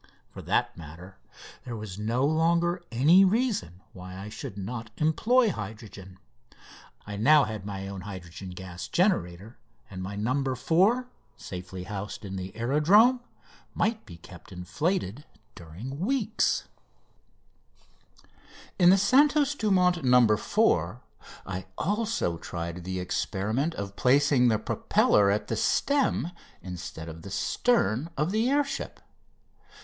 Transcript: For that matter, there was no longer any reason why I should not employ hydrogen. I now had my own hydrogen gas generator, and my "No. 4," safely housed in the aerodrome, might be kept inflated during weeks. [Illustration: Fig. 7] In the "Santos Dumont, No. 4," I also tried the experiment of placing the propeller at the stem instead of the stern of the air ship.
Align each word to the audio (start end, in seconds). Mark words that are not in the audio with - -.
For 0.31 0.41
that 0.41 0.75
matter, 0.75 1.19
there 1.63 1.75
was 1.75 1.99
no 1.99 2.25
longer 2.25 2.81
any 2.91 3.23
reason 3.23 3.81
why 3.93 4.17
I 4.17 4.29
should 4.29 4.57
not 4.57 4.89
employ 4.97 5.51
hydrogen. 5.51 6.17
I 7.05 7.17
now 7.17 7.43
had 7.43 7.67
my 7.67 7.87
own 7.87 8.01
hydrogen 8.01 8.49
gas 8.49 8.87
generator, 8.87 9.59
and 9.91 10.01
my 10.01 10.15
"No. 10.15 10.55
4," 10.55 11.07
safely 11.37 11.83
housed 11.83 12.25
in 12.25 12.35
the 12.35 12.51
aerodrome, 12.55 13.19
might 13.75 14.03
be 14.07 14.17
kept 14.17 14.51
inflated 14.51 15.23
during 15.53 15.99
weeks. 15.99 16.63
[Illustration: 17.99 17.99
Fig. 18.09 18.29
7] 18.55 18.75
In 18.79 18.89
the 18.89 18.97
"Santos 18.97 19.53
Dumont, 19.53 20.03
No. 20.03 20.35
4," 20.35 21.01
I 21.45 21.67
also 21.77 22.37
tried 22.39 22.83
the 22.85 22.99
experiment 22.99 23.75
of 23.75 23.95
placing 23.95 24.47
the 24.47 24.57
propeller 24.57 25.29
at 25.29 25.47
the 25.47 25.55
stem 25.55 26.31
instead 26.63 27.07
of 27.07 27.21
the 27.21 27.29
stern 27.29 28.09
of 28.17 28.31
the 28.31 28.49
air 28.49 28.63
ship. 28.63 28.99